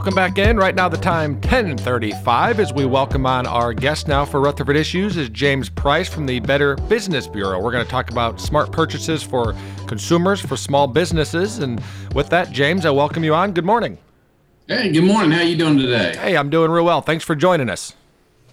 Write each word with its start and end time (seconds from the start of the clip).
welcome 0.00 0.14
back 0.14 0.38
in. 0.38 0.56
Right 0.56 0.74
now, 0.74 0.88
the 0.88 0.96
time 0.96 1.38
10:35 1.42 2.58
as 2.58 2.72
we 2.72 2.86
welcome 2.86 3.26
on 3.26 3.46
our 3.46 3.74
guest 3.74 4.08
now 4.08 4.24
for 4.24 4.40
Rutherford 4.40 4.74
Issues 4.76 5.18
is 5.18 5.28
James 5.28 5.68
Price 5.68 6.08
from 6.08 6.24
the 6.24 6.40
Better 6.40 6.76
Business 6.76 7.26
Bureau. 7.26 7.60
We're 7.60 7.70
going 7.70 7.84
to 7.84 7.90
talk 7.90 8.10
about 8.10 8.40
smart 8.40 8.72
purchases 8.72 9.22
for 9.22 9.54
consumers, 9.86 10.40
for 10.40 10.56
small 10.56 10.86
businesses, 10.86 11.58
and 11.58 11.82
with 12.14 12.30
that, 12.30 12.50
James, 12.50 12.86
I 12.86 12.90
welcome 12.92 13.24
you 13.24 13.34
on. 13.34 13.52
Good 13.52 13.66
morning. 13.66 13.98
Hey, 14.66 14.90
good 14.90 15.04
morning. 15.04 15.32
How 15.32 15.42
you 15.42 15.54
doing 15.54 15.76
today? 15.76 16.16
Hey, 16.16 16.34
I'm 16.34 16.48
doing 16.48 16.70
real 16.70 16.86
well. 16.86 17.02
Thanks 17.02 17.22
for 17.22 17.34
joining 17.34 17.68
us. 17.68 17.92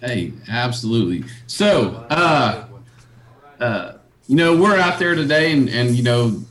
Hey, 0.02 0.34
absolutely. 0.50 1.24
So, 1.46 2.06
uh, 2.10 2.66
uh, 3.58 3.92
you 4.26 4.36
know, 4.36 4.54
we're 4.54 4.76
out 4.76 4.98
there 4.98 5.14
today, 5.14 5.52
and, 5.52 5.70
and 5.70 5.96
you 5.96 6.02
know, 6.02 6.42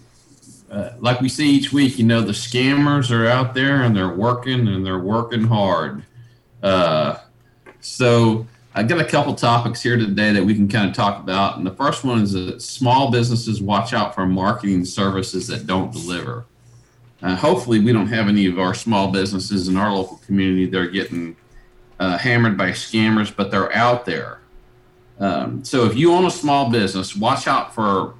uh, 0.69 0.91
like 0.99 1.21
we 1.21 1.29
see 1.29 1.49
each 1.49 1.71
week, 1.71 1.97
you 1.97 2.05
know, 2.05 2.21
the 2.21 2.33
scammers 2.33 3.11
are 3.11 3.27
out 3.27 3.53
there 3.53 3.83
and 3.83 3.95
they're 3.95 4.13
working 4.13 4.67
and 4.67 4.85
they're 4.85 4.99
working 4.99 5.43
hard. 5.43 6.03
Uh, 6.61 7.17
so 7.79 8.45
I 8.75 8.83
got 8.83 8.99
a 8.99 9.05
couple 9.05 9.33
topics 9.33 9.81
here 9.81 9.97
today 9.97 10.33
that 10.33 10.43
we 10.43 10.53
can 10.53 10.67
kind 10.67 10.89
of 10.89 10.95
talk 10.95 11.19
about. 11.21 11.57
And 11.57 11.65
the 11.65 11.73
first 11.73 12.03
one 12.03 12.21
is 12.21 12.33
that 12.33 12.61
small 12.61 13.09
businesses 13.11 13.61
watch 13.61 13.93
out 13.93 14.13
for 14.13 14.25
marketing 14.25 14.85
services 14.85 15.47
that 15.47 15.65
don't 15.65 15.91
deliver. 15.91 16.45
Uh, 17.21 17.35
hopefully, 17.35 17.79
we 17.79 17.91
don't 17.91 18.07
have 18.07 18.27
any 18.27 18.45
of 18.45 18.59
our 18.59 18.73
small 18.73 19.11
businesses 19.11 19.67
in 19.67 19.77
our 19.77 19.91
local 19.91 20.17
community 20.17 20.67
that 20.67 20.79
are 20.79 20.87
getting 20.87 21.35
uh, 21.99 22.17
hammered 22.17 22.57
by 22.57 22.69
scammers, 22.69 23.35
but 23.35 23.49
they're 23.49 23.73
out 23.75 24.05
there. 24.05 24.39
Um, 25.19 25.63
so 25.63 25.85
if 25.85 25.95
you 25.95 26.13
own 26.13 26.25
a 26.25 26.31
small 26.31 26.69
business, 26.69 27.15
watch 27.15 27.47
out 27.47 27.73
for 27.73 28.13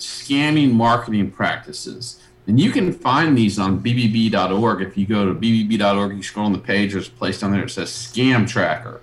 scamming 0.00 0.72
marketing 0.72 1.30
practices. 1.30 2.20
And 2.46 2.58
you 2.58 2.72
can 2.72 2.92
find 2.92 3.36
these 3.36 3.58
on 3.58 3.80
bbb.org. 3.80 4.82
If 4.82 4.96
you 4.96 5.06
go 5.06 5.24
to 5.26 5.34
bbb.org, 5.34 6.16
you 6.16 6.22
scroll 6.22 6.46
on 6.46 6.52
the 6.52 6.58
page, 6.58 6.92
there's 6.92 7.08
a 7.08 7.12
place 7.12 7.40
down 7.40 7.52
there 7.52 7.62
that 7.62 7.70
says 7.70 7.90
Scam 7.90 8.48
Tracker. 8.48 9.00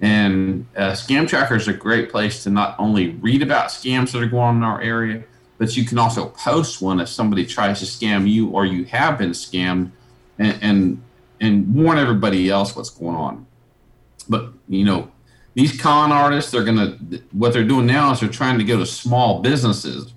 And 0.00 0.66
uh, 0.76 0.92
Scam 0.92 1.26
Tracker 1.26 1.56
is 1.56 1.66
a 1.66 1.72
great 1.72 2.10
place 2.10 2.44
to 2.44 2.50
not 2.50 2.76
only 2.78 3.10
read 3.10 3.42
about 3.42 3.70
scams 3.70 4.12
that 4.12 4.22
are 4.22 4.26
going 4.26 4.42
on 4.42 4.56
in 4.58 4.62
our 4.62 4.80
area, 4.80 5.24
but 5.58 5.76
you 5.76 5.84
can 5.84 5.98
also 5.98 6.28
post 6.28 6.80
one 6.80 7.00
if 7.00 7.08
somebody 7.08 7.44
tries 7.44 7.80
to 7.80 7.84
scam 7.84 8.30
you 8.30 8.48
or 8.50 8.64
you 8.64 8.84
have 8.84 9.18
been 9.18 9.30
scammed 9.30 9.90
and, 10.38 10.58
and, 10.62 11.02
and 11.40 11.74
warn 11.74 11.98
everybody 11.98 12.48
else 12.48 12.76
what's 12.76 12.90
going 12.90 13.16
on. 13.16 13.44
But, 14.28 14.52
you 14.68 14.84
know, 14.84 15.10
these 15.54 15.80
con 15.80 16.12
artists, 16.12 16.52
they're 16.52 16.62
going 16.62 16.76
to, 16.76 17.22
what 17.32 17.52
they're 17.52 17.64
doing 17.64 17.86
now 17.86 18.12
is 18.12 18.20
they're 18.20 18.28
trying 18.28 18.58
to 18.58 18.64
go 18.64 18.78
to 18.78 18.86
small 18.86 19.42
businesses 19.42 20.12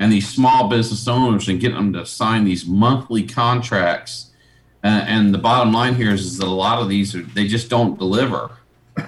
and 0.00 0.10
these 0.10 0.28
small 0.28 0.66
business 0.68 1.06
owners 1.06 1.48
and 1.48 1.60
get 1.60 1.74
them 1.74 1.92
to 1.92 2.04
sign 2.06 2.44
these 2.44 2.66
monthly 2.66 3.22
contracts. 3.22 4.30
Uh, 4.82 5.04
and 5.06 5.32
the 5.32 5.38
bottom 5.38 5.72
line 5.74 5.94
here 5.94 6.10
is, 6.10 6.24
is 6.24 6.38
that 6.38 6.46
a 6.46 6.48
lot 6.48 6.80
of 6.80 6.88
these 6.88 7.14
are, 7.14 7.20
they 7.20 7.46
just 7.46 7.68
don't 7.70 7.96
deliver. 7.98 8.50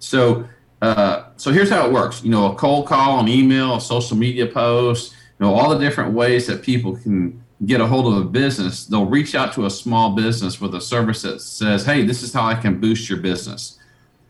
So, 0.00 0.48
uh, 0.80 1.24
so 1.36 1.50
here's 1.50 1.70
how 1.70 1.84
it 1.84 1.92
works. 1.92 2.22
You 2.22 2.30
know, 2.30 2.52
a 2.52 2.54
cold 2.54 2.86
call, 2.86 3.18
an 3.18 3.26
email, 3.26 3.74
a 3.74 3.80
social 3.80 4.16
media 4.16 4.46
post. 4.46 5.12
You 5.12 5.46
know, 5.46 5.54
all 5.54 5.70
the 5.70 5.78
different 5.78 6.12
ways 6.12 6.46
that 6.46 6.62
people 6.62 6.96
can 6.96 7.42
get 7.66 7.80
a 7.80 7.86
hold 7.86 8.06
of 8.14 8.20
a 8.20 8.24
business. 8.24 8.86
They'll 8.86 9.04
reach 9.04 9.34
out 9.34 9.52
to 9.54 9.66
a 9.66 9.70
small 9.70 10.14
business 10.14 10.60
with 10.60 10.76
a 10.76 10.80
service 10.80 11.22
that 11.22 11.40
says, 11.40 11.84
"Hey, 11.84 12.04
this 12.04 12.22
is 12.22 12.32
how 12.32 12.46
I 12.46 12.54
can 12.54 12.78
boost 12.78 13.10
your 13.10 13.18
business," 13.18 13.80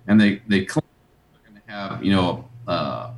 and 0.07 0.19
they 0.19 0.41
they 0.49 0.65
claim 0.65 0.87
they're 1.35 1.53
going 1.53 1.63
to 1.67 1.71
have 1.71 2.03
you 2.03 2.13
know 2.13 2.49
uh, 2.67 3.11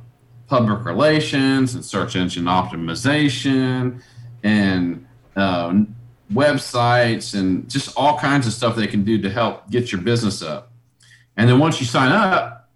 public 0.51 0.83
relations 0.83 1.75
and 1.75 1.85
search 1.85 2.17
engine 2.17 2.43
optimization 2.43 4.01
and 4.43 5.07
uh, 5.37 5.73
websites 6.33 7.39
and 7.39 7.69
just 7.69 7.95
all 7.95 8.19
kinds 8.19 8.45
of 8.45 8.51
stuff 8.51 8.75
they 8.75 8.85
can 8.85 9.05
do 9.05 9.17
to 9.17 9.29
help 9.29 9.71
get 9.71 9.93
your 9.93 10.01
business 10.01 10.41
up. 10.41 10.73
And 11.37 11.47
then 11.49 11.57
once 11.57 11.79
you 11.79 11.85
sign 11.85 12.11
up 12.11 12.69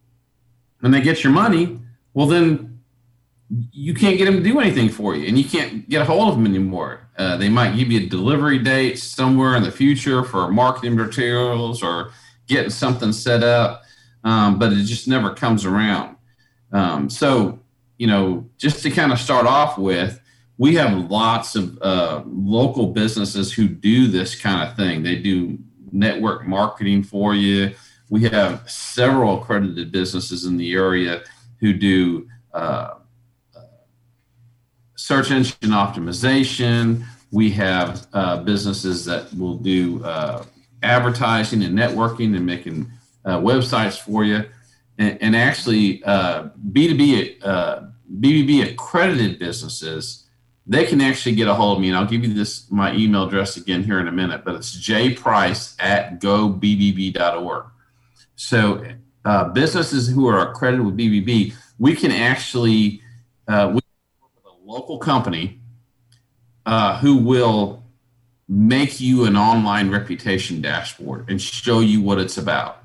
and 0.83 0.93
they 0.93 1.01
get 1.01 1.21
your 1.21 1.33
money, 1.33 1.77
well, 2.13 2.27
then 2.27 2.79
you 3.73 3.93
can't 3.93 4.17
get 4.17 4.23
them 4.23 4.37
to 4.37 4.41
do 4.43 4.57
anything 4.61 4.87
for 4.87 5.13
you 5.13 5.27
and 5.27 5.37
you 5.37 5.43
can't 5.43 5.89
get 5.89 6.01
a 6.01 6.05
hold 6.05 6.29
of 6.29 6.35
them 6.35 6.45
anymore. 6.45 7.09
Uh, 7.17 7.35
they 7.35 7.49
might 7.49 7.75
give 7.75 7.91
you 7.91 8.05
a 8.05 8.05
delivery 8.05 8.57
date 8.57 8.97
somewhere 8.97 9.57
in 9.57 9.63
the 9.63 9.71
future 9.71 10.23
for 10.23 10.49
marketing 10.49 10.95
materials 10.95 11.83
or 11.83 12.11
getting 12.47 12.69
something 12.69 13.11
set 13.11 13.43
up, 13.43 13.83
um, 14.23 14.57
but 14.57 14.71
it 14.71 14.85
just 14.85 15.09
never 15.09 15.33
comes 15.33 15.65
around. 15.65 16.15
Um, 16.71 17.09
so 17.09 17.59
you 17.97 18.07
know, 18.07 18.49
just 18.57 18.83
to 18.83 18.91
kind 18.91 19.11
of 19.11 19.19
start 19.19 19.45
off 19.45 19.77
with, 19.77 20.19
we 20.57 20.75
have 20.75 21.09
lots 21.11 21.55
of 21.55 21.77
uh, 21.81 22.23
local 22.25 22.87
businesses 22.87 23.51
who 23.51 23.67
do 23.67 24.07
this 24.07 24.39
kind 24.39 24.67
of 24.67 24.75
thing. 24.75 25.03
They 25.03 25.17
do 25.17 25.57
network 25.91 26.47
marketing 26.47 27.03
for 27.03 27.33
you. 27.33 27.73
We 28.09 28.23
have 28.23 28.69
several 28.69 29.41
accredited 29.41 29.91
businesses 29.91 30.45
in 30.45 30.57
the 30.57 30.73
area 30.73 31.23
who 31.59 31.73
do 31.73 32.29
uh, 32.53 32.95
search 34.95 35.31
engine 35.31 35.55
optimization. 35.71 37.05
We 37.31 37.51
have 37.51 38.07
uh, 38.13 38.43
businesses 38.43 39.03
that 39.05 39.33
will 39.33 39.57
do 39.57 40.03
uh, 40.03 40.45
advertising 40.83 41.63
and 41.63 41.77
networking 41.77 42.35
and 42.35 42.45
making 42.45 42.91
uh, 43.25 43.39
websites 43.39 43.99
for 43.99 44.23
you 44.23 44.45
and, 44.97 45.21
and 45.21 45.35
actually 45.35 46.03
uh, 46.03 46.49
B2B 46.71 47.43
uh, 47.43 47.81
BBB 48.19 48.71
accredited 48.71 49.39
businesses, 49.39 50.27
they 50.67 50.85
can 50.85 51.01
actually 51.01 51.35
get 51.35 51.47
a 51.47 51.53
hold 51.53 51.77
of 51.77 51.81
me. 51.81 51.89
And 51.89 51.97
I'll 51.97 52.05
give 52.05 52.23
you 52.23 52.33
this 52.33 52.69
my 52.71 52.93
email 52.93 53.27
address 53.27 53.57
again 53.57 53.83
here 53.83 53.99
in 53.99 54.07
a 54.07 54.11
minute, 54.11 54.43
but 54.45 54.55
it's 54.55 54.75
jprice 54.75 55.75
at 55.79 56.21
gobbb.org. 56.21 57.65
So 58.35 58.85
uh, 59.23 59.49
businesses 59.49 60.07
who 60.07 60.27
are 60.27 60.49
accredited 60.49 60.85
with 60.85 60.97
BBB, 60.97 61.53
we 61.79 61.95
can 61.95 62.11
actually 62.11 63.01
uh, 63.47 63.67
we 63.69 63.75
work 63.75 64.31
with 64.35 64.45
a 64.45 64.71
local 64.71 64.97
company 64.97 65.59
uh, 66.65 66.97
who 66.99 67.17
will 67.17 67.83
make 68.47 68.99
you 68.99 69.25
an 69.25 69.35
online 69.35 69.89
reputation 69.89 70.61
dashboard 70.61 71.29
and 71.29 71.41
show 71.41 71.79
you 71.79 72.01
what 72.01 72.19
it's 72.19 72.37
about. 72.37 72.84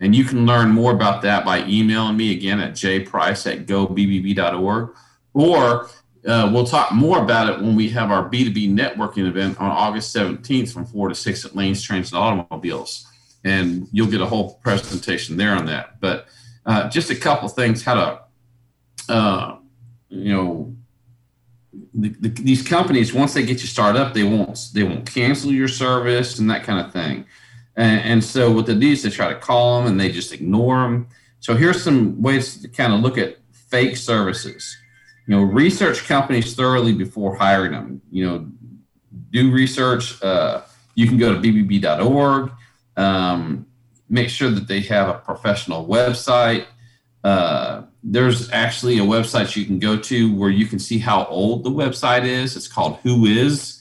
And 0.00 0.14
you 0.14 0.24
can 0.24 0.44
learn 0.44 0.70
more 0.70 0.92
about 0.92 1.22
that 1.22 1.44
by 1.44 1.64
emailing 1.66 2.16
me 2.16 2.32
again 2.32 2.60
at 2.60 2.72
jprice 2.72 3.50
at 3.50 3.66
gobbb.org. 3.66 4.94
Or 5.32 5.88
uh, 6.26 6.50
we'll 6.52 6.66
talk 6.66 6.92
more 6.92 7.22
about 7.22 7.48
it 7.48 7.60
when 7.60 7.76
we 7.76 7.88
have 7.90 8.10
our 8.10 8.28
B2B 8.28 8.74
networking 8.74 9.26
event 9.26 9.60
on 9.60 9.70
August 9.70 10.14
17th 10.14 10.72
from 10.72 10.84
4 10.84 11.08
to 11.10 11.14
6 11.14 11.44
at 11.44 11.56
Lanes 11.56 11.82
Trains 11.82 12.12
and 12.12 12.18
Automobiles. 12.18 13.06
And 13.44 13.86
you'll 13.92 14.10
get 14.10 14.20
a 14.20 14.26
whole 14.26 14.54
presentation 14.62 15.36
there 15.36 15.54
on 15.54 15.66
that. 15.66 16.00
But 16.00 16.26
uh, 16.66 16.88
just 16.88 17.10
a 17.10 17.14
couple 17.14 17.48
things 17.48 17.84
how 17.84 17.94
to, 17.94 19.12
uh, 19.12 19.56
you 20.08 20.34
know, 20.34 20.76
the, 21.94 22.08
the, 22.08 22.28
these 22.28 22.66
companies 22.66 23.12
once 23.12 23.34
they 23.34 23.44
get 23.44 23.60
you 23.60 23.68
started 23.68 24.00
up, 24.00 24.14
they 24.14 24.22
won't 24.22 24.58
they 24.72 24.82
won't 24.82 25.06
cancel 25.06 25.52
your 25.52 25.68
service 25.68 26.38
and 26.38 26.50
that 26.50 26.64
kind 26.64 26.84
of 26.84 26.92
thing. 26.92 27.26
And, 27.76 28.00
and 28.00 28.24
so 28.24 28.50
what 28.50 28.66
they 28.66 28.74
do 28.74 28.88
is 28.88 29.02
they 29.02 29.10
try 29.10 29.28
to 29.28 29.38
call 29.38 29.78
them 29.78 29.90
and 29.90 30.00
they 30.00 30.10
just 30.10 30.32
ignore 30.32 30.82
them. 30.82 31.08
So 31.40 31.54
here's 31.54 31.82
some 31.82 32.20
ways 32.22 32.60
to 32.62 32.68
kind 32.68 32.92
of 32.92 33.00
look 33.00 33.18
at 33.18 33.38
fake 33.52 33.96
services. 33.96 34.76
You 35.26 35.36
know, 35.36 35.42
research 35.42 36.04
companies 36.04 36.54
thoroughly 36.54 36.92
before 36.92 37.36
hiring 37.36 37.72
them. 37.72 38.00
You 38.10 38.26
know, 38.26 38.48
do 39.30 39.52
research. 39.52 40.22
Uh, 40.22 40.62
you 40.94 41.06
can 41.06 41.18
go 41.18 41.34
to 41.34 41.40
bbb.org. 41.40 42.52
Um, 42.96 43.66
make 44.08 44.30
sure 44.30 44.50
that 44.50 44.68
they 44.68 44.80
have 44.80 45.08
a 45.08 45.18
professional 45.18 45.86
website. 45.86 46.66
Uh, 47.22 47.82
there's 48.04 48.50
actually 48.52 48.98
a 48.98 49.02
website 49.02 49.56
you 49.56 49.64
can 49.64 49.80
go 49.80 49.98
to 49.98 50.34
where 50.36 50.48
you 50.48 50.66
can 50.66 50.78
see 50.78 50.98
how 50.98 51.24
old 51.26 51.64
the 51.64 51.70
website 51.70 52.24
is. 52.24 52.56
It's 52.56 52.68
called 52.68 52.98
Whois 53.02 53.75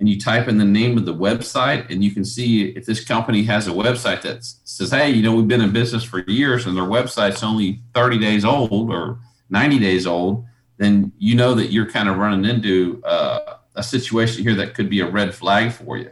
and 0.00 0.08
you 0.08 0.18
type 0.18 0.48
in 0.48 0.56
the 0.56 0.64
name 0.64 0.96
of 0.96 1.04
the 1.04 1.14
website 1.14 1.88
and 1.90 2.02
you 2.02 2.10
can 2.10 2.24
see 2.24 2.70
if 2.70 2.86
this 2.86 3.04
company 3.04 3.42
has 3.44 3.68
a 3.68 3.70
website 3.70 4.22
that 4.22 4.42
says 4.42 4.90
hey 4.90 5.10
you 5.10 5.22
know 5.22 5.34
we've 5.34 5.46
been 5.46 5.60
in 5.60 5.72
business 5.72 6.02
for 6.02 6.20
years 6.20 6.66
and 6.66 6.76
their 6.76 6.84
website's 6.84 7.42
only 7.42 7.80
30 7.94 8.18
days 8.18 8.44
old 8.44 8.90
or 8.90 9.18
90 9.50 9.78
days 9.78 10.06
old 10.06 10.44
then 10.78 11.12
you 11.18 11.34
know 11.34 11.54
that 11.54 11.70
you're 11.70 11.88
kind 11.88 12.08
of 12.08 12.16
running 12.16 12.50
into 12.50 13.02
uh, 13.04 13.56
a 13.74 13.82
situation 13.82 14.42
here 14.42 14.54
that 14.54 14.74
could 14.74 14.88
be 14.88 15.00
a 15.00 15.06
red 15.06 15.34
flag 15.34 15.70
for 15.70 15.98
you. 15.98 16.10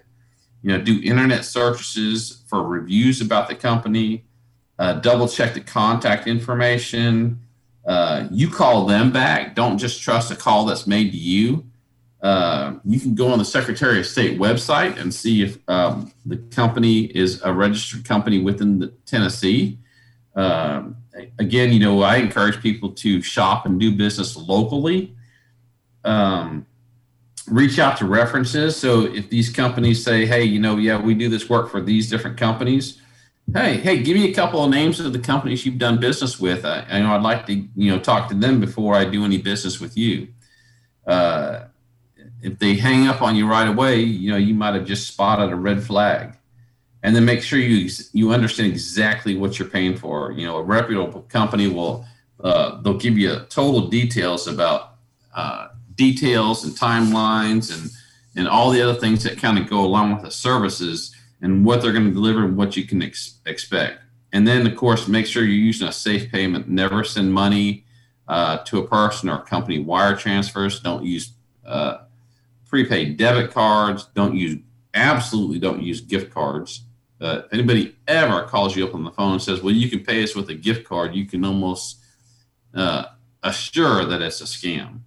You 0.63 0.77
know 0.77 0.85
do 0.85 1.01
internet 1.03 1.45
searches 1.45 2.45
for 2.47 2.63
reviews 2.63 3.23
about 3.23 3.49
the 3.49 3.55
company 3.55 4.25
uh, 4.79 4.95
double 4.95 5.27
check 5.27 5.55
the 5.55 5.61
contact 5.61 6.27
information 6.27 7.41
uh, 7.87 8.29
you 8.31 8.51
call 8.51 8.85
them 8.85 9.11
back. 9.11 9.55
Don't 9.55 9.79
just 9.79 10.03
trust 10.03 10.31
a 10.31 10.37
call 10.37 10.67
that's 10.67 10.87
made 10.87 11.11
to 11.11 11.17
you 11.17 11.65
uh, 12.23 12.75
you 12.85 12.99
can 12.99 13.15
go 13.15 13.29
on 13.29 13.39
the 13.39 13.45
Secretary 13.45 14.01
of 14.01 14.07
State 14.07 14.39
website 14.39 14.99
and 15.01 15.13
see 15.15 15.43
if 15.43 15.59
um, 15.69 16.13
the 16.27 16.37
company 16.37 17.05
is 17.05 17.41
a 17.43 17.53
registered 17.53 18.05
company 18.05 18.41
within 18.43 18.79
the 18.81 18.89
Tennessee. 19.07 19.79
Uh, 20.35 20.85
again, 21.39 21.73
you 21.73 21.79
know, 21.79 22.03
I 22.03 22.17
encourage 22.17 22.61
people 22.61 22.91
to 22.93 23.23
shop 23.23 23.67
and 23.67 23.79
do 23.79 23.95
business 23.95 24.37
locally. 24.37 25.15
Um, 26.05 26.67
reach 27.47 27.79
out 27.79 27.97
to 27.99 28.05
references. 28.05 28.77
So 28.77 29.03
if 29.03 29.31
these 29.31 29.51
companies 29.51 30.05
say, 30.05 30.27
hey, 30.27 30.45
you 30.45 30.61
know, 30.61 30.77
yeah, 30.77 31.01
we 31.01 31.15
do 31.15 31.29
this 31.29 31.49
work 31.49 31.71
for 31.71 31.81
these 31.81 32.11
different 32.11 32.37
companies, 32.37 33.01
hey, 33.55 33.79
hey, 33.79 34.03
give 34.03 34.17
me 34.17 34.31
a 34.31 34.35
couple 34.35 34.63
of 34.63 34.71
names 34.71 35.01
of 35.01 35.13
the 35.13 35.19
companies 35.19 35.65
you've 35.65 35.79
done 35.79 35.99
business 35.99 36.39
with. 36.39 36.65
I, 36.65 36.85
I 36.89 37.01
know 37.01 37.15
I'd 37.15 37.23
like 37.23 37.47
to, 37.47 37.55
you 37.55 37.91
know, 37.91 37.99
talk 37.99 38.29
to 38.29 38.35
them 38.35 38.61
before 38.61 38.95
I 38.95 39.05
do 39.05 39.25
any 39.25 39.39
business 39.39 39.81
with 39.81 39.97
you. 39.97 40.29
Uh, 41.07 41.68
if 42.43 42.59
they 42.59 42.77
hang 42.77 43.07
up 43.07 43.23
on 43.23 43.37
you 43.37 43.49
right 43.49 43.69
away, 43.69 44.01
you 44.01 44.31
know, 44.31 44.37
you 44.37 44.55
might 44.55 44.75
have 44.75 44.85
just 44.85 45.09
spotted 45.09 45.51
a 45.51 45.57
red 45.57 45.83
flag. 45.83 46.35
And 47.03 47.15
then 47.15 47.25
make 47.25 47.43
sure 47.43 47.59
you 47.59 47.89
you 48.13 48.33
understand 48.33 48.73
exactly 48.73 49.37
what 49.37 49.59
you're 49.59 49.69
paying 49.69 49.97
for. 49.97 50.33
You 50.33 50.47
know, 50.47 50.57
a 50.57 50.63
reputable 50.63 51.23
company 51.23 51.69
will 51.69 52.05
uh, 52.43 52.81
they'll 52.83 52.99
give 52.99 53.17
you 53.17 53.39
total 53.49 53.89
details 53.89 54.49
about 54.49 54.95
uh, 55.35 55.69
details 55.95 56.65
and 56.65 56.75
timelines 56.75 57.73
and 57.73 57.91
and 58.37 58.49
all 58.49 58.71
the 58.71 58.83
other 58.83 58.99
things 58.99 59.23
that 59.25 59.39
kind 59.39 59.59
of 59.59 59.69
go 59.69 59.81
along 59.85 60.13
with 60.13 60.23
the 60.23 60.31
services 60.31 61.15
and 61.41 61.65
what 61.65 61.83
they're 61.83 61.93
going 61.93 62.07
to 62.07 62.13
deliver 62.13 62.45
and 62.45 62.57
what 62.57 62.77
you 62.77 62.85
can 62.85 63.03
ex- 63.03 63.39
expect. 63.47 64.01
And 64.33 64.47
then, 64.47 64.67
of 64.67 64.77
course, 64.77 65.09
make 65.09 65.27
sure 65.27 65.43
you're 65.43 65.55
using 65.55 65.89
a 65.89 65.93
safe 65.93 66.31
payment. 66.31 66.69
Never 66.69 67.03
send 67.05 67.33
money 67.33 67.85
uh, 68.27 68.59
to 68.59 68.79
a 68.79 68.87
person 68.87 69.29
or 69.29 69.37
a 69.37 69.43
company 69.43 69.79
wire 69.79 70.15
transfers. 70.15 70.81
Don't 70.81 71.05
use 71.05 71.33
uh, 71.65 71.99
prepaid 72.69 73.17
debit 73.17 73.51
cards. 73.51 74.09
Don't 74.15 74.37
use 74.37 74.59
absolutely 74.95 75.59
don't 75.59 75.83
use 75.83 76.01
gift 76.01 76.33
cards. 76.33 76.83
Uh, 77.21 77.43
if 77.45 77.53
anybody 77.53 77.97
ever 78.07 78.45
calls 78.45 78.77
you 78.77 78.87
up 78.87 78.95
on 78.95 79.05
the 79.05 79.11
phone 79.11 79.33
and 79.33 79.43
says, 79.43 79.63
"Well, 79.63 79.75
you 79.75 79.91
can 79.91 80.01
pay 80.01 80.23
us 80.23 80.35
with 80.35 80.49
a 80.51 80.55
gift 80.55 80.89
card," 80.89 81.15
you 81.15 81.27
can 81.27 81.45
almost 81.45 81.99
uh, 82.75 83.07
assure 83.43 84.05
that 84.05 84.23
it's 84.23 84.41
a 84.41 84.45
scam. 84.45 85.01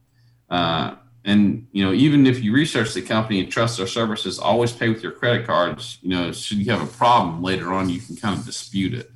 Uh, 0.50 0.96
and 1.24 1.68
you 1.72 1.86
know, 1.86 1.94
even 1.94 2.26
if 2.26 2.44
you 2.44 2.52
research 2.54 2.94
the 2.94 3.02
company 3.02 3.40
and 3.40 3.52
trust 3.52 3.78
their 3.78 3.88
services, 3.88 4.40
always 4.40 4.72
pay 4.72 4.90
with 4.90 5.04
your 5.04 5.12
credit 5.12 5.46
cards. 5.46 6.00
You 6.02 6.10
know, 6.10 6.32
should 6.32 6.58
you 6.58 6.72
have 6.72 6.82
a 6.82 6.92
problem 6.98 7.42
later 7.42 7.72
on, 7.72 7.90
you 7.90 8.02
can 8.02 8.16
kind 8.16 8.38
of 8.38 8.46
dispute 8.46 8.94
it. 8.94 9.12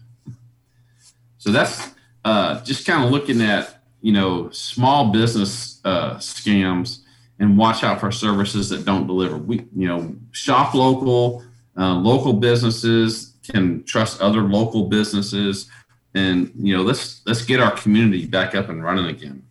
So 1.38 1.52
that's 1.52 1.92
uh, 2.24 2.64
just 2.64 2.86
kind 2.86 3.04
of 3.04 3.12
looking 3.12 3.42
at 3.42 3.82
you 4.02 4.14
know 4.14 4.50
small 4.52 5.12
business 5.12 5.82
uh, 5.84 6.16
scams 6.16 7.00
and 7.40 7.58
watch 7.58 7.84
out 7.84 8.00
for 8.00 8.12
services 8.12 8.70
that 8.70 8.86
don't 8.86 9.08
deliver. 9.08 9.38
We 9.38 9.66
you 9.76 9.88
know 9.88 10.16
shop 10.32 10.74
local, 10.74 11.44
uh, 11.78 11.96
local 11.96 12.34
businesses 12.34 13.34
can 13.44 13.84
trust 13.84 14.22
other 14.22 14.42
local 14.42 14.88
businesses, 14.88 15.70
and 16.14 16.52
you 16.58 16.76
know 16.76 16.84
let's 16.84 17.22
let's 17.26 17.44
get 17.44 17.60
our 17.60 17.72
community 17.72 18.26
back 18.26 18.56
up 18.56 18.70
and 18.70 18.84
running 18.84 19.08
again. 19.08 19.44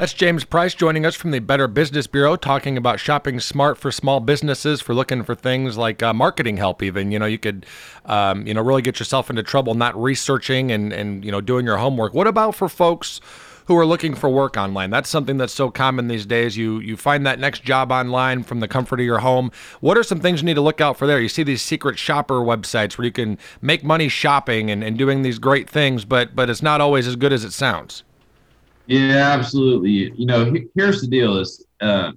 That's 0.00 0.14
James 0.14 0.44
Price 0.44 0.74
joining 0.74 1.04
us 1.04 1.14
from 1.14 1.30
the 1.30 1.40
Better 1.40 1.68
Business 1.68 2.06
Bureau, 2.06 2.34
talking 2.34 2.78
about 2.78 2.98
shopping 2.98 3.38
smart 3.38 3.76
for 3.76 3.92
small 3.92 4.18
businesses, 4.18 4.80
for 4.80 4.94
looking 4.94 5.22
for 5.24 5.34
things 5.34 5.76
like 5.76 6.02
uh, 6.02 6.14
marketing 6.14 6.56
help. 6.56 6.82
Even 6.82 7.12
you 7.12 7.18
know 7.18 7.26
you 7.26 7.38
could, 7.38 7.66
um, 8.06 8.46
you 8.46 8.54
know, 8.54 8.62
really 8.62 8.80
get 8.80 8.98
yourself 8.98 9.28
into 9.28 9.42
trouble 9.42 9.74
not 9.74 9.94
researching 10.00 10.72
and 10.72 10.92
and 10.92 11.22
you 11.22 11.30
know 11.30 11.42
doing 11.42 11.66
your 11.66 11.76
homework. 11.76 12.14
What 12.14 12.26
about 12.26 12.54
for 12.54 12.68
folks? 12.68 13.20
Who 13.70 13.76
are 13.76 13.86
looking 13.86 14.16
for 14.16 14.28
work 14.28 14.56
online. 14.56 14.90
That's 14.90 15.08
something 15.08 15.36
that's 15.36 15.52
so 15.52 15.70
common 15.70 16.08
these 16.08 16.26
days. 16.26 16.56
You 16.56 16.80
you 16.80 16.96
find 16.96 17.24
that 17.24 17.38
next 17.38 17.62
job 17.62 17.92
online 17.92 18.42
from 18.42 18.58
the 18.58 18.66
comfort 18.66 18.98
of 18.98 19.06
your 19.06 19.20
home. 19.20 19.52
What 19.78 19.96
are 19.96 20.02
some 20.02 20.18
things 20.18 20.40
you 20.40 20.46
need 20.46 20.54
to 20.54 20.60
look 20.60 20.80
out 20.80 20.96
for 20.96 21.06
there? 21.06 21.20
You 21.20 21.28
see 21.28 21.44
these 21.44 21.62
secret 21.62 21.96
shopper 21.96 22.40
websites 22.40 22.98
where 22.98 23.04
you 23.04 23.12
can 23.12 23.38
make 23.62 23.84
money 23.84 24.08
shopping 24.08 24.72
and, 24.72 24.82
and 24.82 24.98
doing 24.98 25.22
these 25.22 25.38
great 25.38 25.70
things, 25.70 26.04
but 26.04 26.34
but 26.34 26.50
it's 26.50 26.62
not 26.62 26.80
always 26.80 27.06
as 27.06 27.14
good 27.14 27.32
as 27.32 27.44
it 27.44 27.52
sounds. 27.52 28.02
Yeah, 28.88 29.30
absolutely. 29.38 30.12
You 30.16 30.26
know, 30.26 30.52
here's 30.74 31.00
the 31.00 31.06
deal: 31.06 31.38
is 31.38 31.64
uh, 31.80 32.10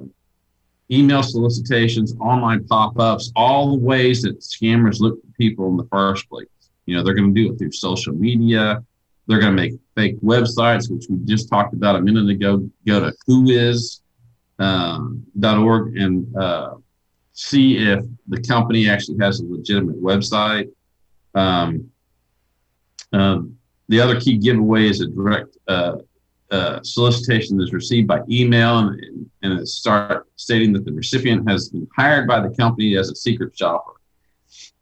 email 0.91 1.23
solicitations, 1.23 2.15
online 2.19 2.65
pop 2.65 2.99
ups, 2.99 3.31
all 3.35 3.71
the 3.71 3.77
ways 3.77 4.21
that 4.23 4.39
scammers 4.39 4.99
look 4.99 5.21
for 5.21 5.31
people 5.37 5.67
in 5.69 5.77
the 5.77 5.87
first 5.91 6.27
place. 6.29 6.47
You 6.85 6.95
know, 6.95 7.03
they're 7.03 7.13
going 7.13 7.33
to 7.33 7.41
do 7.41 7.51
it 7.51 7.57
through 7.57 7.71
social 7.71 8.13
media. 8.13 8.83
They're 9.27 9.39
going 9.39 9.55
to 9.55 9.61
make 9.61 9.73
fake 9.95 10.19
websites, 10.21 10.91
which 10.91 11.05
we 11.09 11.17
just 11.25 11.49
talked 11.49 11.73
about 11.73 11.95
a 11.95 12.01
minute 12.01 12.29
ago. 12.29 12.69
Go 12.85 12.99
to 12.99 13.13
whois.org 13.27 14.01
um, 14.59 15.93
and 15.97 16.35
uh, 16.35 16.73
see 17.33 17.77
if 17.77 18.03
the 18.27 18.41
company 18.41 18.87
actually 18.89 19.17
has 19.19 19.39
a 19.39 19.45
legitimate 19.45 20.01
website. 20.01 20.69
Um, 21.35 21.89
um, 23.11 23.57
the 23.89 23.99
other 23.99 24.19
key 24.19 24.37
giveaway 24.37 24.87
is 24.87 25.01
a 25.01 25.07
direct 25.07 25.57
uh, 25.67 25.97
uh, 26.51 26.79
solicitation 26.83 27.57
that's 27.57 27.73
received 27.73 28.07
by 28.07 28.21
email 28.29 28.77
and, 28.77 29.29
and 29.41 29.59
it 29.59 29.67
start 29.67 30.27
stating 30.35 30.71
that 30.73 30.85
the 30.85 30.93
recipient 30.93 31.49
has 31.49 31.69
been 31.69 31.87
hired 31.95 32.27
by 32.27 32.39
the 32.39 32.55
company 32.55 32.95
as 32.95 33.09
a 33.09 33.15
secret 33.15 33.57
shopper. 33.57 33.93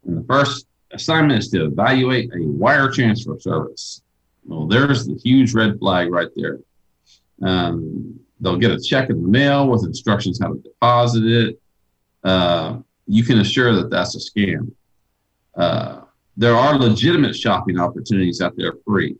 And 0.04 0.18
the 0.18 0.26
first 0.26 0.66
assignment 0.92 1.38
is 1.38 1.48
to 1.50 1.64
evaluate 1.64 2.30
a 2.34 2.42
wire 2.46 2.90
transfer 2.90 3.38
service. 3.40 4.02
Well, 4.44 4.66
there's 4.66 5.06
the 5.06 5.14
huge 5.14 5.54
red 5.54 5.78
flag 5.78 6.10
right 6.10 6.28
there. 6.36 6.58
Um, 7.42 8.20
they'll 8.40 8.58
get 8.58 8.70
a 8.70 8.80
check 8.80 9.08
in 9.08 9.22
the 9.22 9.28
mail 9.28 9.68
with 9.68 9.84
instructions 9.84 10.38
how 10.40 10.52
to 10.52 10.58
deposit 10.58 11.24
it. 11.24 11.61
Uh, 12.24 12.78
you 13.06 13.24
can 13.24 13.38
assure 13.40 13.74
that 13.74 13.90
that's 13.90 14.14
a 14.14 14.18
scam. 14.18 14.72
Uh, 15.56 16.02
there 16.36 16.54
are 16.54 16.78
legitimate 16.78 17.36
shopping 17.36 17.78
opportunities 17.78 18.40
out 18.40 18.56
there 18.56 18.74
free. 18.86 19.16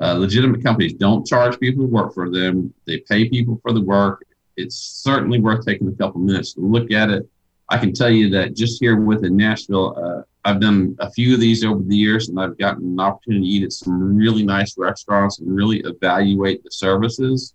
Uh, 0.00 0.14
legitimate 0.14 0.62
companies 0.62 0.94
don't 0.94 1.26
charge 1.26 1.58
people 1.58 1.84
to 1.84 1.90
work 1.90 2.14
for 2.14 2.30
them. 2.30 2.72
They 2.86 2.98
pay 2.98 3.28
people 3.28 3.60
for 3.62 3.72
the 3.72 3.80
work. 3.80 4.24
It's 4.56 4.76
certainly 4.76 5.40
worth 5.40 5.64
taking 5.64 5.88
a 5.88 5.92
couple 5.92 6.20
minutes 6.20 6.54
to 6.54 6.60
look 6.60 6.90
at 6.90 7.10
it. 7.10 7.28
I 7.68 7.78
can 7.78 7.92
tell 7.92 8.10
you 8.10 8.30
that 8.30 8.54
just 8.54 8.80
here 8.80 8.98
within 8.98 9.36
Nashville, 9.36 9.96
uh, 9.96 10.22
I've 10.44 10.60
done 10.60 10.96
a 11.00 11.10
few 11.10 11.34
of 11.34 11.40
these 11.40 11.64
over 11.64 11.82
the 11.82 11.96
years, 11.96 12.28
and 12.28 12.40
I've 12.40 12.56
gotten 12.56 12.84
an 12.84 13.00
opportunity 13.00 13.42
to 13.42 13.48
eat 13.48 13.64
at 13.64 13.72
some 13.72 14.16
really 14.16 14.42
nice 14.42 14.78
restaurants 14.78 15.40
and 15.40 15.54
really 15.54 15.80
evaluate 15.80 16.64
the 16.64 16.70
services. 16.70 17.54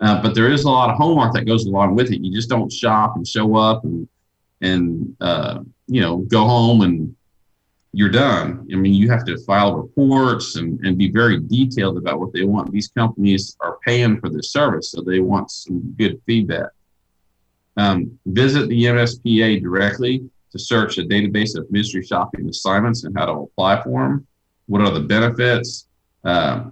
Uh, 0.00 0.22
but 0.22 0.34
there 0.34 0.50
is 0.50 0.64
a 0.64 0.70
lot 0.70 0.90
of 0.90 0.96
homework 0.96 1.32
that 1.34 1.46
goes 1.46 1.66
along 1.66 1.96
with 1.96 2.12
it. 2.12 2.20
You 2.20 2.32
just 2.32 2.48
don't 2.48 2.72
shop 2.72 3.16
and 3.16 3.26
show 3.26 3.56
up 3.56 3.82
and 3.84 4.08
and 4.60 5.16
uh, 5.20 5.60
you 5.86 6.00
know 6.00 6.18
go 6.18 6.44
home 6.44 6.82
and 6.82 7.14
you're 7.92 8.10
done. 8.10 8.68
I 8.72 8.76
mean, 8.76 8.92
you 8.92 9.10
have 9.10 9.24
to 9.24 9.38
file 9.38 9.74
reports 9.74 10.56
and, 10.56 10.78
and 10.84 10.98
be 10.98 11.10
very 11.10 11.40
detailed 11.40 11.96
about 11.96 12.20
what 12.20 12.32
they 12.32 12.44
want. 12.44 12.70
These 12.70 12.88
companies 12.88 13.56
are 13.60 13.78
paying 13.84 14.20
for 14.20 14.28
this 14.28 14.52
service, 14.52 14.90
so 14.90 15.00
they 15.00 15.20
want 15.20 15.50
some 15.50 15.94
good 15.98 16.20
feedback. 16.26 16.68
Um, 17.76 18.18
visit 18.26 18.68
the 18.68 18.84
MSPA 18.84 19.62
directly 19.62 20.28
to 20.52 20.58
search 20.58 20.98
a 20.98 21.02
database 21.02 21.56
of 21.56 21.70
mystery 21.70 22.02
shopping 22.04 22.48
assignments 22.48 23.04
and 23.04 23.16
how 23.16 23.26
to 23.26 23.32
apply 23.32 23.82
for 23.82 24.02
them. 24.02 24.26
What 24.66 24.82
are 24.82 24.90
the 24.90 25.00
benefits? 25.00 25.86
Uh, 26.24 26.64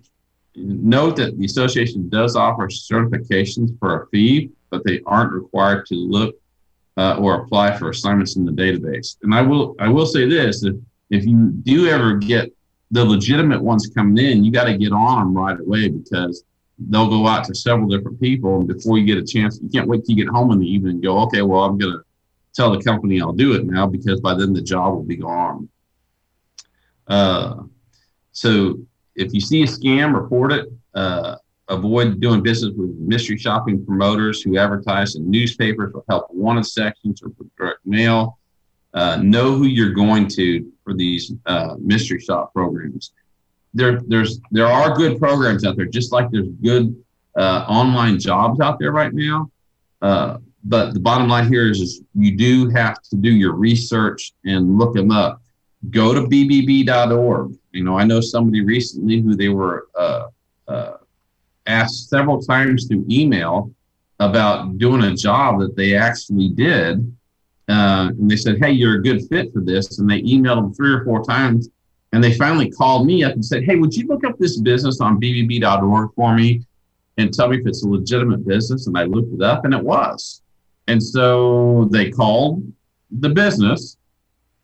note 0.55 1.17
that 1.17 1.39
the 1.39 1.45
association 1.45 2.09
does 2.09 2.37
offer 2.37 2.69
certifications 2.69 3.79
for 3.79 4.03
a 4.03 4.07
fee, 4.09 4.51
but 4.71 4.85
they 4.85 5.01
aren't 5.07 5.33
required 5.33 5.87
to 5.87 5.95
look 5.95 6.35
uh, 6.97 7.17
or 7.19 7.43
apply 7.43 7.77
for 7.77 7.91
assignments 7.91 8.37
in 8.37 8.45
the 8.45 8.53
database. 8.53 9.17
And 9.23 9.35
I 9.35 9.43
will 9.43 9.77
I 9.79 9.89
will 9.89 10.07
say 10.07 10.29
this: 10.29 10.65
if, 10.65 10.75
if 11.11 11.25
you 11.25 11.51
do 11.51 11.89
ever 11.89 12.17
get 12.17 12.53
the 12.91 13.05
legitimate 13.05 13.63
ones 13.63 13.91
coming 13.95 14.25
in, 14.25 14.45
you 14.45 14.53
got 14.53 14.65
to 14.65 14.77
get 14.77 14.93
on 14.93 15.19
them 15.19 15.37
right 15.37 15.59
away 15.59 15.89
because 15.89 16.45
they'll 16.79 17.09
go 17.09 17.27
out 17.27 17.45
to 17.45 17.55
several 17.55 17.89
different 17.89 18.21
people, 18.21 18.61
and 18.61 18.69
before 18.69 18.99
you 18.99 19.07
get 19.07 19.19
a 19.19 19.25
chance, 19.25 19.59
you 19.63 19.69
can't 19.69 19.89
wait 19.89 20.05
till 20.05 20.17
you 20.17 20.25
get 20.25 20.31
home 20.31 20.53
in 20.53 20.59
the 20.59 20.67
evening 20.67 20.95
and 20.95 21.03
go, 21.03 21.19
okay, 21.21 21.43
well, 21.43 21.65
I'm 21.65 21.79
gonna 21.79 22.03
tell 22.55 22.71
the 22.71 22.83
company 22.83 23.21
I'll 23.21 23.33
do 23.33 23.55
it 23.55 23.67
now 23.67 23.87
because 23.87 24.21
by 24.21 24.35
then 24.35 24.53
the 24.53 24.63
job 24.63 24.95
will 24.95 25.03
be 25.03 25.17
gone. 25.17 25.69
Uh, 27.07 27.63
so 28.33 28.79
if 29.15 29.33
you 29.33 29.41
see 29.41 29.63
a 29.63 29.67
scam, 29.67 30.15
report 30.15 30.53
it. 30.53 30.69
Uh, 30.95 31.37
avoid 31.69 32.21
doing 32.21 32.43
business 32.43 32.73
with 32.77 32.91
mystery 32.99 33.37
shopping 33.37 33.85
promoters 33.85 34.43
who 34.43 34.57
advertise 34.57 35.17
in 35.17 35.29
newspapers 35.31 35.93
or 35.95 36.05
help 36.09 36.27
wanted 36.31 36.67
sections 36.67 37.23
or 37.23 37.33
direct 37.59 37.85
mail. 37.85 38.39
Uh, 38.95 39.17
know 39.17 39.55
who 39.55 39.65
you're 39.65 39.93
going 39.93 40.27
to 40.27 40.73
for 40.85 40.95
these 40.95 41.33
uh, 41.47 41.75
mystery 41.81 42.21
shop 42.21 42.53
programs. 42.55 43.13
There, 43.75 44.01
there's 44.07 44.41
there 44.51 44.67
are 44.67 44.97
good 44.97 45.19
programs 45.19 45.65
out 45.67 45.77
there, 45.77 45.85
just 45.85 46.13
like 46.13 46.31
there's 46.31 46.49
good 46.63 46.97
uh, 47.37 47.67
online 47.69 48.19
jobs 48.19 48.61
out 48.61 48.79
there 48.79 48.93
right 48.93 49.13
now. 49.13 49.51
Uh, 50.01 50.39
but 50.65 50.95
the 50.95 51.01
bottom 51.01 51.29
line 51.29 51.47
here 51.49 51.71
is, 51.71 51.81
is 51.81 52.01
you 52.15 52.37
do 52.37 52.69
have 52.71 53.01
to 53.03 53.17
do 53.17 53.31
your 53.31 53.53
research 53.53 54.33
and 54.45 54.79
look 54.79 54.95
them 54.95 55.11
up. 55.11 55.43
Go 55.91 56.15
to 56.15 56.23
bbb.org. 56.23 57.53
You 57.73 57.85
know, 57.85 57.99
I 57.99 58.05
know 58.05 58.21
somebody 58.21 58.63
recently 58.63 59.21
who 59.21 59.37
they 59.37 59.49
were 59.49 59.89
uh, 59.97 60.29
uh, 60.67 60.97
asked 61.67 62.09
several 62.09 62.41
times 62.41 62.87
through 62.87 63.07
email 63.11 63.73
about 64.21 64.79
doing 64.79 65.03
a 65.05 65.15
job 65.15 65.61
that 65.61 65.77
they 65.77 65.95
actually 65.95 66.51
did. 66.51 66.99
Uh, 67.69 68.09
and 68.09 68.31
they 68.31 68.37
said, 68.37 68.59
Hey, 68.59 68.73
you're 68.73 68.97
a 68.97 69.03
good 69.03 69.27
fit 69.29 69.53
for 69.53 69.61
this. 69.61 69.99
And 69.99 70.09
they 70.09 70.23
emailed 70.23 70.57
them 70.57 70.75
three 70.75 70.93
or 70.93 71.05
four 71.05 71.25
times. 71.25 71.69
And 72.13 72.23
they 72.23 72.35
finally 72.35 72.71
called 72.71 73.07
me 73.07 73.25
up 73.25 73.33
and 73.33 73.45
said, 73.45 73.65
Hey, 73.65 73.77
would 73.77 73.95
you 73.95 74.07
look 74.07 74.25
up 74.25 74.39
this 74.39 74.59
business 74.59 75.01
on 75.01 75.21
bbb.org 75.21 76.11
for 76.15 76.35
me 76.35 76.63
and 77.19 77.33
tell 77.33 77.49
me 77.49 77.59
if 77.59 77.67
it's 77.67 77.85
a 77.85 77.89
legitimate 77.89 78.47
business? 78.47 78.87
And 78.87 78.97
I 78.97 79.05
looked 79.05 79.35
it 79.35 79.43
up 79.43 79.65
and 79.65 79.75
it 79.75 79.83
was. 79.83 80.43
And 80.87 81.03
so 81.03 81.89
they 81.91 82.11
called 82.11 82.63
the 83.11 83.29
business, 83.29 83.97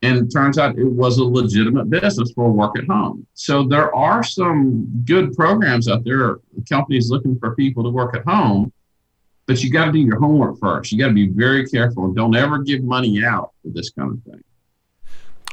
and 0.03 0.19
it 0.19 0.33
turns 0.33 0.59
out 0.59 0.77
it 0.79 0.85
was 0.85 1.19
a 1.19 1.25
legitimate 1.25 1.89
business 1.89 2.33
for 2.33 2.51
work 2.51 2.77
at 2.77 2.87
home. 2.87 3.27
So 3.35 3.63
there 3.65 3.95
are 3.95 4.25
some 4.25 4.87
good 5.05 5.33
programs 5.35 5.89
out 5.89 6.05
there, 6.05 6.41
companies 6.69 7.09
looking 7.09 7.39
for 7.39 7.55
people 7.55 7.85
to 7.85 7.91
work 7.91 8.17
at 8.17 8.25
home, 8.25 8.73
but 9.47 9.63
you 9.63 9.71
got 9.71 9.87
to 9.87 9.93
do 9.93 10.01
your 10.01 10.19
homework 10.19 10.59
first. 10.59 10.91
You 10.91 10.99
got 10.99 11.09
to 11.09 11.15
be 11.15 11.29
very 11.29 11.67
careful 11.67 12.13
don't 12.13 12.35
ever 12.35 12.59
give 12.59 12.83
money 12.83 13.25
out 13.25 13.53
for 13.63 13.71
this 13.71 13.91
kind 13.91 14.13
of 14.13 14.23
thing. 14.25 14.43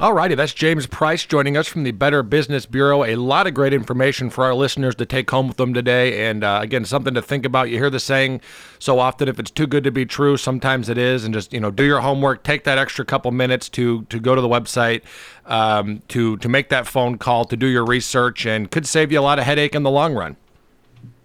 All 0.01 0.13
righty, 0.13 0.33
that's 0.33 0.53
James 0.53 0.87
Price 0.87 1.25
joining 1.25 1.57
us 1.57 1.67
from 1.67 1.83
the 1.83 1.91
Better 1.91 2.23
Business 2.23 2.65
Bureau. 2.65 3.03
A 3.03 3.17
lot 3.17 3.47
of 3.47 3.53
great 3.53 3.73
information 3.73 4.29
for 4.29 4.45
our 4.45 4.55
listeners 4.55 4.95
to 4.95 5.05
take 5.05 5.29
home 5.29 5.49
with 5.49 5.57
them 5.57 5.73
today. 5.73 6.29
And 6.29 6.41
uh, 6.41 6.59
again, 6.63 6.85
something 6.85 7.13
to 7.15 7.21
think 7.21 7.45
about. 7.45 7.69
You 7.69 7.79
hear 7.79 7.89
the 7.89 7.99
saying 7.99 8.39
so 8.79 8.99
often 8.99 9.27
if 9.27 9.39
it's 9.39 9.51
too 9.51 9.67
good 9.67 9.83
to 9.83 9.91
be 9.91 10.05
true, 10.05 10.37
sometimes 10.37 10.87
it 10.87 10.97
is. 10.97 11.25
And 11.25 11.33
just, 11.33 11.51
you 11.51 11.59
know, 11.59 11.69
do 11.69 11.83
your 11.83 11.99
homework, 11.99 12.43
take 12.43 12.63
that 12.63 12.77
extra 12.77 13.03
couple 13.03 13.29
minutes 13.31 13.67
to 13.71 14.03
to 14.03 14.21
go 14.21 14.35
to 14.35 14.41
the 14.41 14.47
website, 14.47 15.01
um, 15.45 16.01
to, 16.07 16.37
to 16.37 16.47
make 16.47 16.69
that 16.69 16.87
phone 16.87 17.17
call, 17.17 17.43
to 17.43 17.57
do 17.57 17.67
your 17.67 17.83
research, 17.83 18.45
and 18.45 18.71
could 18.71 18.87
save 18.87 19.11
you 19.11 19.19
a 19.19 19.21
lot 19.21 19.37
of 19.37 19.43
headache 19.43 19.75
in 19.75 19.83
the 19.83 19.91
long 19.91 20.13
run. 20.13 20.37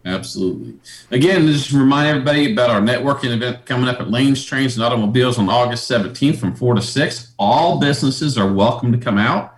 Absolutely. 0.04 0.74
Again, 1.10 1.46
just 1.46 1.72
remind 1.72 2.08
everybody 2.08 2.52
about 2.52 2.68
our 2.68 2.80
networking 2.80 3.32
event 3.32 3.64
coming 3.64 3.88
up 3.88 4.00
at 4.00 4.10
Lanes, 4.10 4.44
Trains, 4.44 4.76
and 4.76 4.84
Automobiles 4.84 5.38
on 5.38 5.48
August 5.48 5.90
17th 5.90 6.36
from 6.36 6.54
4 6.54 6.74
to 6.74 6.82
6. 6.82 7.32
All 7.38 7.80
businesses 7.80 8.36
are 8.36 8.52
welcome 8.52 8.92
to 8.92 8.98
come 8.98 9.16
out. 9.16 9.56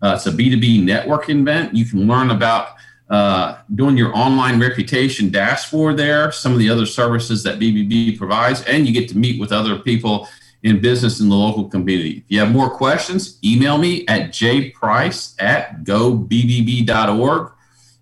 Uh, 0.00 0.14
it's 0.14 0.26
a 0.26 0.30
B2B 0.30 0.84
networking 0.84 1.40
event. 1.40 1.74
You 1.74 1.84
can 1.84 2.06
learn 2.06 2.30
about 2.30 2.76
uh, 3.10 3.58
doing 3.74 3.96
your 3.96 4.16
online 4.16 4.60
reputation 4.60 5.30
dashboard 5.30 5.96
there, 5.96 6.30
some 6.30 6.52
of 6.52 6.58
the 6.58 6.70
other 6.70 6.86
services 6.86 7.42
that 7.42 7.58
BBB 7.58 8.16
provides, 8.18 8.62
and 8.64 8.86
you 8.86 8.92
get 8.92 9.08
to 9.08 9.18
meet 9.18 9.40
with 9.40 9.50
other 9.50 9.80
people 9.80 10.28
in 10.62 10.80
business 10.80 11.18
in 11.20 11.28
the 11.28 11.34
local 11.34 11.68
community. 11.68 12.18
If 12.18 12.24
you 12.28 12.40
have 12.40 12.52
more 12.52 12.70
questions, 12.70 13.38
email 13.42 13.78
me 13.78 14.06
at 14.06 14.30
jprice 14.30 15.34
at 15.40 15.84
gobbb.org. 15.84 17.52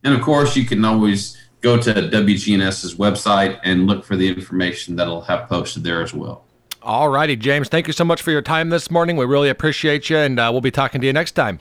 And 0.04 0.14
of 0.14 0.20
course, 0.20 0.56
you 0.56 0.64
can 0.64 0.84
always 0.84 1.36
go 1.66 1.76
to 1.76 1.92
WGNS's 1.92 2.94
website 2.94 3.58
and 3.64 3.88
look 3.88 4.04
for 4.04 4.14
the 4.14 4.28
information 4.28 4.94
that'll 4.94 5.22
have 5.22 5.48
posted 5.48 5.82
there 5.82 6.00
as 6.00 6.14
well. 6.14 6.44
All 6.80 7.08
righty, 7.08 7.34
James. 7.34 7.68
Thank 7.68 7.88
you 7.88 7.92
so 7.92 8.04
much 8.04 8.22
for 8.22 8.30
your 8.30 8.40
time 8.40 8.70
this 8.70 8.88
morning. 8.88 9.16
We 9.16 9.24
really 9.24 9.48
appreciate 9.48 10.08
you, 10.08 10.16
and 10.16 10.38
uh, 10.38 10.48
we'll 10.52 10.60
be 10.60 10.70
talking 10.70 11.00
to 11.00 11.06
you 11.08 11.12
next 11.12 11.32
time. 11.32 11.58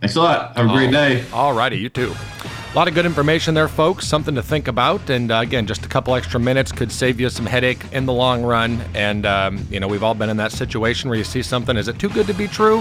Thanks 0.00 0.16
a 0.16 0.20
lot. 0.20 0.56
Have 0.56 0.66
a 0.66 0.72
great 0.72 0.90
day. 0.90 1.24
All 1.32 1.52
righty, 1.52 1.78
you 1.78 1.88
too. 1.88 2.12
A 2.12 2.74
lot 2.74 2.88
of 2.88 2.94
good 2.94 3.06
information 3.06 3.54
there, 3.54 3.68
folks. 3.68 4.04
Something 4.04 4.34
to 4.34 4.42
think 4.42 4.66
about. 4.66 5.10
And 5.10 5.30
uh, 5.30 5.36
again, 5.36 5.66
just 5.66 5.84
a 5.84 5.88
couple 5.88 6.14
extra 6.16 6.40
minutes 6.40 6.72
could 6.72 6.90
save 6.90 7.20
you 7.20 7.30
some 7.30 7.46
headache 7.46 7.80
in 7.92 8.06
the 8.06 8.12
long 8.12 8.42
run. 8.42 8.82
And, 8.94 9.26
um, 9.26 9.64
you 9.70 9.78
know, 9.78 9.86
we've 9.86 10.02
all 10.02 10.14
been 10.14 10.30
in 10.30 10.38
that 10.38 10.50
situation 10.52 11.08
where 11.08 11.18
you 11.18 11.24
see 11.24 11.42
something, 11.42 11.76
is 11.76 11.86
it 11.86 11.98
too 12.00 12.08
good 12.08 12.26
to 12.26 12.34
be 12.34 12.48
true? 12.48 12.78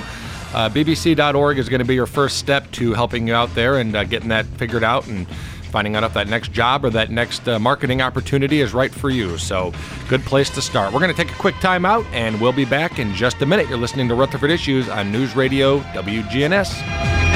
Uh, 0.54 0.70
BBB.org 0.70 1.60
is 1.60 1.70
going 1.70 1.80
to 1.80 1.86
be 1.86 1.94
your 1.94 2.08
first 2.08 2.38
step 2.38 2.72
to 2.72 2.94
helping 2.94 3.28
you 3.28 3.36
out 3.36 3.54
there 3.54 3.78
and 3.78 3.96
uh, 3.96 4.04
getting 4.04 4.30
that 4.30 4.46
figured 4.46 4.84
out 4.84 5.06
and 5.08 5.28
finding 5.70 5.96
out 5.96 6.04
if 6.04 6.14
that 6.14 6.28
next 6.28 6.52
job 6.52 6.84
or 6.84 6.90
that 6.92 7.12
next 7.12 7.48
uh, 7.48 7.60
marketing 7.60 8.02
opportunity 8.02 8.62
is 8.62 8.74
right 8.74 8.94
for 8.94 9.10
you. 9.10 9.38
So, 9.38 9.74
good 10.08 10.22
place 10.22 10.50
to 10.52 10.62
start. 10.62 10.94
We're 10.94 11.00
going 11.00 11.14
to 11.14 11.18
take 11.18 11.32
a 11.32 11.38
quick 11.40 11.56
time 11.60 11.86
out 11.86 12.06
and 12.12 12.40
we'll 12.42 12.54
be 12.54 12.66
back 12.66 13.00
in 13.00 13.14
just 13.14 13.42
a 13.42 13.46
minute. 13.46 13.70
You're 13.70 13.78
listening 13.78 14.08
to 14.10 14.16
Rutherford 14.16 14.52
Issues 14.52 14.90
on 14.90 15.12
News 15.12 15.36
Radio 15.36 15.80
WGNS. 15.80 17.29